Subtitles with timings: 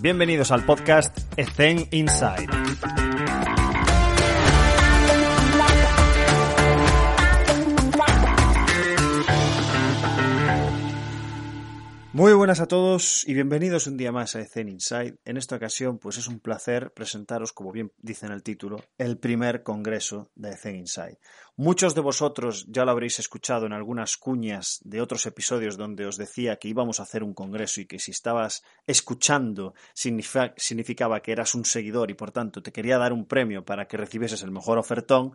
[0.00, 3.07] Bienvenidos al podcast Ethen Inside.
[12.18, 15.18] Muy buenas a todos y bienvenidos un día más a Zen Inside.
[15.24, 19.18] En esta ocasión, pues es un placer presentaros, como bien dice en el título, el
[19.18, 21.20] primer congreso de Zen Inside.
[21.54, 26.16] Muchos de vosotros ya lo habréis escuchado en algunas cuñas de otros episodios donde os
[26.16, 31.54] decía que íbamos a hacer un congreso y que si estabas escuchando significaba que eras
[31.54, 34.78] un seguidor y por tanto te quería dar un premio para que recibieses el mejor
[34.78, 35.34] ofertón.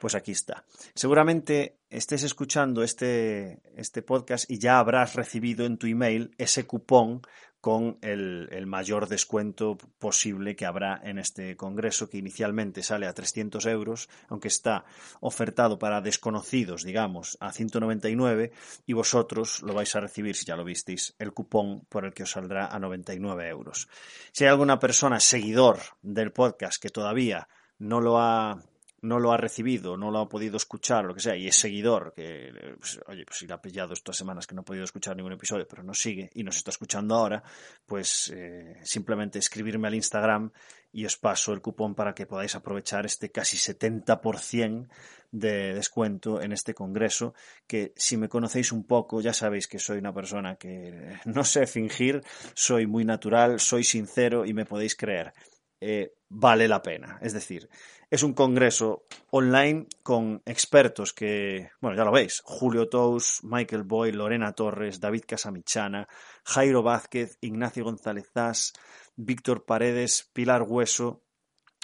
[0.00, 0.64] Pues aquí está.
[0.94, 7.20] Seguramente estés escuchando este, este podcast y ya habrás recibido en tu email ese cupón
[7.60, 13.12] con el, el, mayor descuento posible que habrá en este congreso, que inicialmente sale a
[13.12, 14.86] 300 euros, aunque está
[15.20, 18.52] ofertado para desconocidos, digamos, a 199,
[18.86, 22.22] y vosotros lo vais a recibir, si ya lo visteis, el cupón por el que
[22.22, 23.88] os saldrá a 99 euros.
[24.32, 27.46] Si hay alguna persona seguidor del podcast que todavía
[27.78, 28.62] no lo ha
[29.02, 32.12] no lo ha recibido, no lo ha podido escuchar, lo que sea, y es seguidor,
[32.14, 35.16] que, pues, oye, pues si le ha pillado estas semanas que no ha podido escuchar
[35.16, 37.42] ningún episodio, pero nos sigue y nos está escuchando ahora,
[37.86, 40.50] pues eh, simplemente escribirme al Instagram
[40.92, 44.88] y os paso el cupón para que podáis aprovechar este casi 70%
[45.32, 47.34] de descuento en este congreso,
[47.66, 51.66] que si me conocéis un poco ya sabéis que soy una persona que no sé
[51.66, 52.22] fingir,
[52.54, 55.32] soy muy natural, soy sincero y me podéis creer.
[55.80, 57.18] Eh, vale la pena.
[57.20, 57.68] Es decir,
[58.08, 64.12] es un congreso online con expertos que, bueno, ya lo veis, Julio Tous, Michael Boy,
[64.12, 66.08] Lorena Torres, David Casamichana,
[66.44, 68.72] Jairo Vázquez, Ignacio González Zas,
[69.16, 71.22] Víctor Paredes, Pilar Hueso,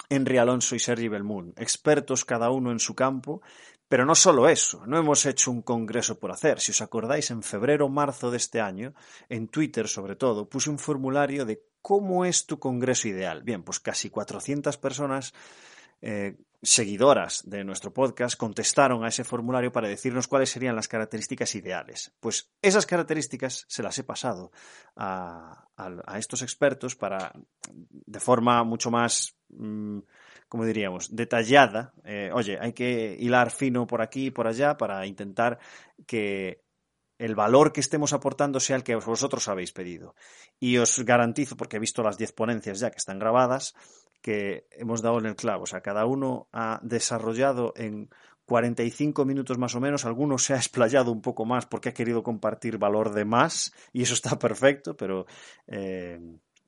[0.09, 3.41] Henry Alonso y Sergi Belmún, expertos cada uno en su campo,
[3.89, 6.59] pero no solo eso, no hemos hecho un congreso por hacer.
[6.59, 8.93] Si os acordáis, en febrero o marzo de este año,
[9.29, 13.43] en Twitter sobre todo, puse un formulario de cómo es tu congreso ideal.
[13.43, 15.33] Bien, pues casi 400 personas
[16.01, 21.55] eh, seguidoras de nuestro podcast contestaron a ese formulario para decirnos cuáles serían las características
[21.55, 22.11] ideales.
[22.19, 24.51] Pues esas características se las he pasado
[24.97, 25.65] a,
[26.17, 27.31] estos expertos para,
[27.71, 29.99] de forma mucho más, mm,
[30.49, 31.93] como diríamos, detallada.
[32.03, 35.57] Eh, oye, hay que hilar fino por aquí y por allá para intentar
[36.05, 36.66] que
[37.17, 40.15] el valor que estemos aportando sea el que vosotros habéis pedido.
[40.59, 43.75] Y os garantizo, porque he visto las 10 ponencias ya que están grabadas,
[44.21, 45.63] que hemos dado en el clavo.
[45.63, 48.09] O sea, cada uno ha desarrollado en
[48.45, 52.23] 45 minutos más o menos, algunos se ha explayado un poco más porque ha querido
[52.23, 55.25] compartir valor de más, y eso está perfecto, pero
[55.67, 56.19] eh,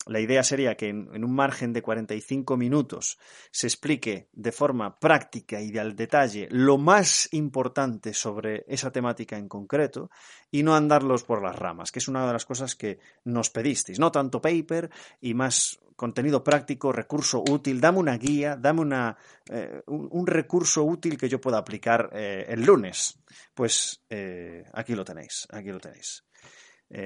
[0.10, 3.20] la idea sería que en, un margen de 45 minutos
[3.52, 9.48] se explique de forma práctica y al detalle lo más importante sobre esa temática en
[9.48, 10.10] concreto
[10.50, 14.00] y no andarlos por las ramas, que es una de las cosas que nos pedisteis.
[14.00, 14.90] No tanto paper
[15.22, 19.18] y más contenido práctico, recurso útil, dame una guía, dame una,
[19.48, 23.20] eh, un, recurso útil que yo pueda aplicar eh, el lunes.
[23.54, 26.24] Pues eh, aquí lo tenéis, aquí lo tenéis.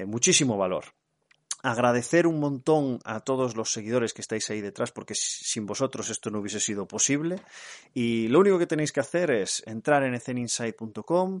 [0.06, 0.86] muchísimo valor
[1.64, 6.30] agradecer un montón a todos los seguidores que estáis ahí detrás, porque sin vosotros esto
[6.30, 7.40] no hubiese sido posible.
[7.94, 11.40] Y lo único que tenéis que hacer es entrar en eceninsight.com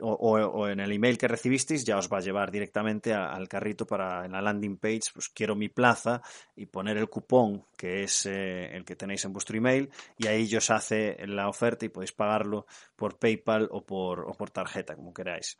[0.00, 4.24] o, en el email que recibisteis, ya os va a llevar directamente al carrito para
[4.24, 6.22] en la landing page, pues quiero mi plaza
[6.54, 10.54] y poner el cupón que es eh, el que tenéis en vuestro email y ahí
[10.54, 15.12] os hace la oferta y podéis pagarlo por PayPal o por, o por tarjeta, como
[15.12, 15.58] queráis.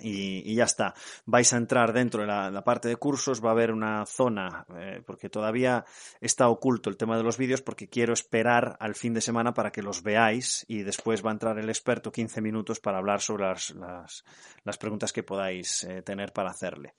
[0.00, 0.94] Y, ya está.
[1.26, 5.02] Vais a entrar dentro de la, parte de cursos, va a haber una zona, eh,
[5.04, 5.84] porque todavía
[6.20, 9.70] está oculto el tema de los vídeos, porque quiero esperar al fin de semana para
[9.70, 13.44] que los veáis y después va a entrar el experto 15 minutos para hablar sobre
[13.44, 13.74] las,
[14.64, 16.94] las, preguntas que podáis eh, tener para hacerle.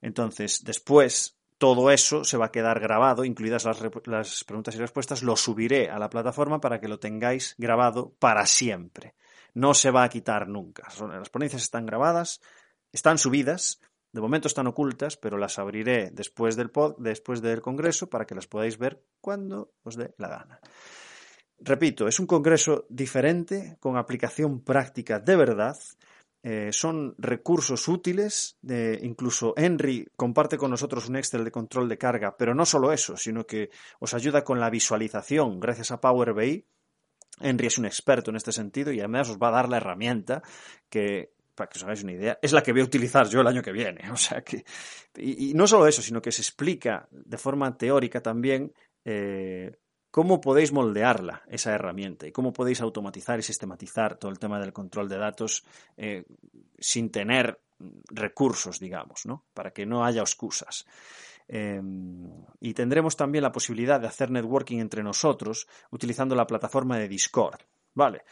[0.00, 5.22] Entonces, después todo eso se va a quedar grabado, incluidas las, las, preguntas y respuestas,
[5.22, 9.14] lo subiré a la plataforma para que lo tengáis grabado para siempre
[9.54, 10.88] no se va a quitar nunca.
[11.08, 12.40] Las ponencias están grabadas,
[12.92, 13.80] están subidas,
[14.12, 18.34] de momento están ocultas, pero las abriré después del, pod, después del congreso para que
[18.34, 20.60] las podáis ver cuando os dé la gana.
[21.58, 25.76] Repito, es un congreso diferente, con aplicación práctica de verdad.
[26.42, 28.58] Eh, son recursos útiles.
[29.02, 33.16] incluso Henry comparte con nosotros un Excel de control de carga, pero no solo eso,
[33.16, 36.66] sino que os ayuda con la visualización gracias a Power BI
[37.40, 40.42] Henry es un experto en este sentido y además os va a dar la herramienta
[40.88, 43.46] que, para que os hagáis una idea, es la que voy a utilizar yo el
[43.46, 44.02] año que viene.
[44.12, 44.64] O sea que,
[45.16, 48.72] y, no solo eso, sino que se explica de forma teórica también
[49.04, 49.76] eh,
[50.10, 54.72] cómo podéis moldearla, esa herramienta, y cómo podéis automatizar y sistematizar todo el tema del
[54.72, 55.64] control de datos
[55.96, 56.24] eh,
[56.78, 57.60] sin tener
[58.10, 59.44] recursos, digamos, ¿no?
[59.52, 60.86] Para que no haya excusas.
[61.46, 62.30] Em,
[62.60, 67.60] y tendremos también la posibilidad de hacer networking entre nosotros utilizando la plataforma de Discord.
[67.94, 68.22] Vale.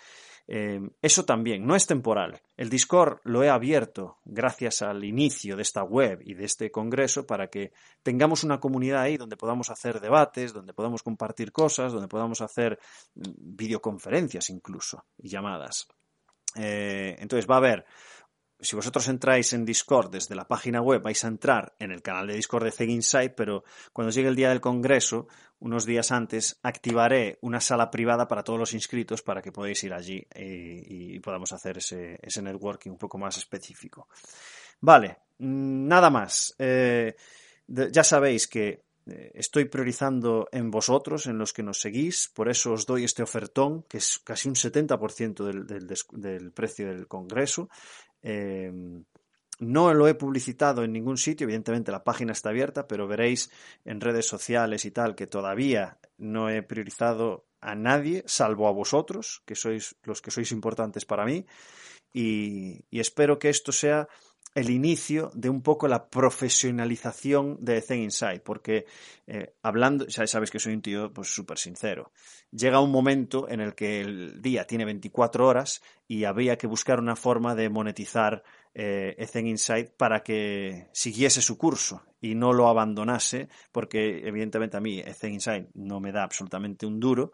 [0.49, 2.41] Eh, eso también no es temporal.
[2.57, 7.27] El Discord lo he abierto gracias al inicio de esta web y de este congreso
[7.27, 7.73] para que
[8.03, 12.79] tengamos una comunidad ahí donde podamos hacer debates, donde podamos compartir cosas, donde podamos hacer
[13.15, 15.87] mm, videoconferencias incluso y llamadas.
[16.57, 17.87] Eh, entonces va a haber
[18.63, 22.27] si vosotros entráis en Discord desde la página web, vais a entrar en el canal
[22.27, 25.27] de Discord de Zeg Insight, pero cuando llegue el día del congreso,
[25.59, 29.93] unos días antes, activaré una sala privada para todos los inscritos para que podáis ir
[29.93, 34.09] allí y, podamos hacer ese, networking un poco más específico.
[34.81, 36.55] Vale, mm, nada más.
[36.59, 37.15] Eh,
[37.69, 42.73] ya sabéis que eh, estoy priorizando en vosotros, en los que nos seguís, por eso
[42.73, 47.69] os doy este ofertón, que es casi un 70% del, del, precio del Congreso.
[48.23, 49.05] Em,
[49.59, 53.51] no lo he publicitado en ningún sitio, evidentemente la página está abierta, pero veréis
[53.85, 59.43] en redes sociales y tal que todavía no he priorizado a nadie, salvo a vosotros,
[59.47, 61.47] que sois los que sois importantes para mí,
[62.13, 64.09] y espero que esto sea
[64.55, 68.87] el inicio de un poco la profesionalización de Zen Insight, porque
[69.27, 72.13] eh, hablando, ya sabes que soy un tío pues súper sincero,
[72.51, 77.01] llega un momento en el que el día tiene 24 horas y habría que buscar
[77.01, 78.43] una forma de monetizar
[78.75, 85.03] eh, Insight para que siguiese su curso y no lo abandonase, porque evidentemente a mí
[85.15, 87.33] Zen Insight no me da absolutamente un duro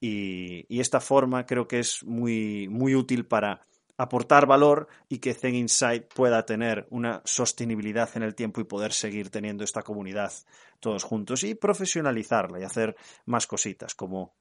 [0.00, 3.60] y, y esta forma creo que es muy, muy útil para
[4.00, 8.94] aportar valor y que Zen Insight pueda tener una sostenibilidad en el tiempo y poder
[8.94, 10.32] seguir teniendo esta comunidad
[10.80, 14.34] todos juntos y profesionalizarla y hacer más cositas como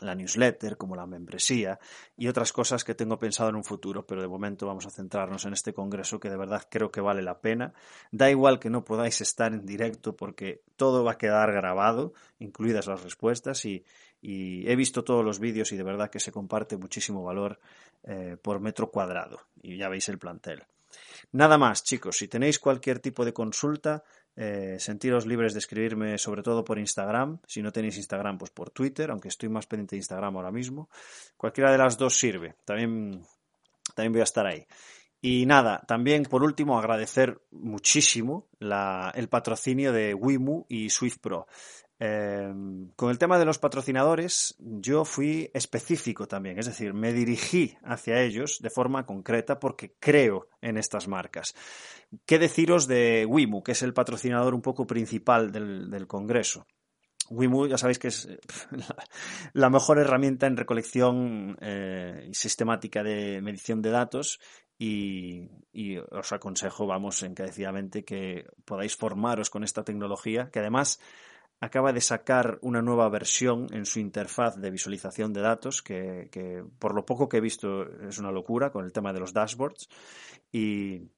[0.00, 1.78] la newsletter, como la membresía
[2.16, 5.44] y otras cosas que tengo pensado en un futuro, pero de momento vamos a centrarnos
[5.44, 7.74] en este congreso que de verdad creo que vale la pena.
[8.10, 12.88] Da igual que no podáis estar en directo porque todo va a quedar grabado, incluidas
[12.88, 13.84] las respuestas y,
[14.26, 17.60] y he visto todos los vídeos y de verdad que se comparte muchísimo valor
[18.02, 20.64] eh, por metro cuadrado y ya veis el plantel.
[21.30, 24.02] Nada más, chicos, si tenéis cualquier tipo de consulta,
[24.34, 27.38] eh, sentiros libres de escribirme sobre todo por Instagram.
[27.46, 30.90] Si no tenéis Instagram, pues por Twitter, aunque estoy más pendiente de Instagram ahora mismo.
[31.36, 32.56] Cualquiera de las dos sirve.
[32.64, 33.22] También,
[33.94, 34.66] también voy a estar ahí.
[35.26, 41.48] Y nada, también por último agradecer muchísimo el patrocinio de Wimu y Swift Pro.
[41.98, 47.76] Em, con el tema de los patrocinadores, yo fui específico también, es decir, me dirigí
[47.82, 51.56] hacia ellos de forma concreta porque creo en estas marcas.
[52.24, 56.68] ¿Qué deciros de Wimu, que es el patrocinador un poco principal del, Congreso?
[57.30, 58.28] Wimu, ya sabéis que es
[59.54, 64.38] la mejor herramienta en recolección eh, sistemática de medición de datos
[64.78, 65.48] y,
[66.10, 71.00] os aconsejo, vamos, encarecidamente que podáis formaros con esta tecnología, que además
[71.60, 76.94] acaba de sacar una nueva versión en su interfaz de visualización de datos, que, por
[76.94, 79.88] lo poco que he visto es una locura con el tema de los dashboards.
[80.52, 81.08] Y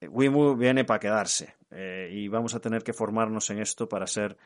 [0.00, 4.36] Wimu viene para quedarse eh, y vamos a tener que formarnos en esto para ser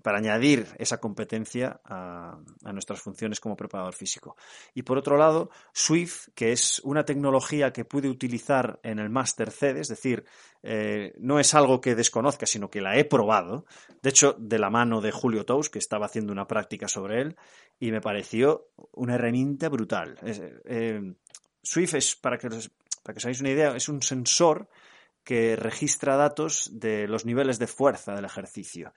[0.00, 2.38] para añadir esa competencia a,
[2.72, 4.36] nuestras funciones como preparador físico.
[4.74, 9.50] Y por otro lado, Swift, que es una tecnología que pude utilizar en el Master
[9.50, 10.24] CD, es decir,
[10.62, 13.66] eh, no es algo que desconozca, sino que la he probado,
[14.00, 17.36] de hecho, de la mano de Julio Tous, que estaba haciendo una práctica sobre él,
[17.78, 20.18] y me pareció una herramienta brutal.
[20.24, 21.14] Eh,
[21.62, 24.68] Swift es, para que, para que os hagáis una idea, es un sensor
[25.24, 28.92] que registra datos de los niveles de fuerza del ejercicio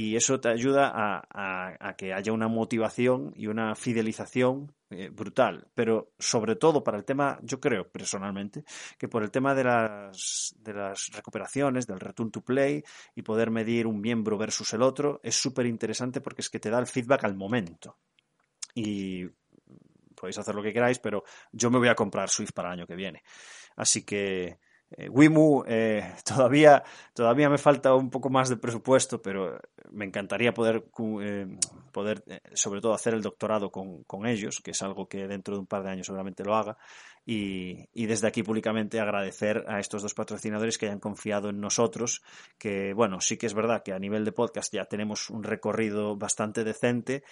[0.00, 5.66] y eso te ayuda a, que haya una motivación y una fidelización eh, brutal.
[5.74, 8.64] Pero sobre todo para el tema, yo creo personalmente,
[8.96, 12.84] que por el tema de las, de las recuperaciones, del return to play
[13.16, 16.70] y poder medir un miembro versus el otro, es súper interesante porque es que te
[16.70, 17.96] da el feedback al momento.
[18.74, 19.26] Y
[20.14, 22.86] podéis hacer lo que queráis, pero yo me voy a comprar Swift para el año
[22.86, 23.24] que viene.
[23.74, 24.58] Así que
[24.96, 26.82] Wimu eh, todavía,
[27.14, 30.84] todavía me falta un poco más de presupuesto, pero me encantaría poder,
[31.22, 31.46] eh,
[31.92, 32.22] poder
[32.54, 35.66] sobre todo hacer el doctorado con, con, ellos, que es algo que dentro de un
[35.66, 36.78] par de años seguramente lo haga.
[37.26, 42.22] Y, y, desde aquí públicamente agradecer a estos dos patrocinadores que hayan confiado en nosotros,
[42.56, 46.16] que bueno, sí que es verdad que a nivel de podcast ya tenemos un recorrido
[46.16, 47.24] bastante decente,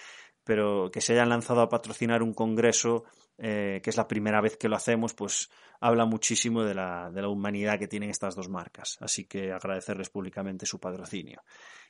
[0.46, 3.02] pero que se hayan lanzado a patrocinar un congreso,
[3.36, 5.50] eh, que es la primera vez que lo hacemos, pues
[5.80, 8.96] habla muchísimo de la, de la humanidad que tienen estas dos marcas.
[9.00, 11.42] Así que agradecerles públicamente su patrocinio.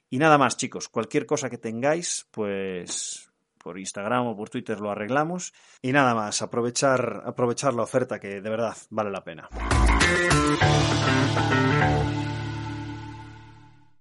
[0.09, 4.91] Y nada más, chicos, cualquier cosa que tengáis, pues por Instagram o por Twitter lo
[4.91, 5.53] arreglamos.
[5.83, 9.51] Y nada más, aprovechar, aprovechar la oferta que de verdad vale la pena.